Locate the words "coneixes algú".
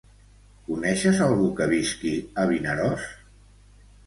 0.69-1.49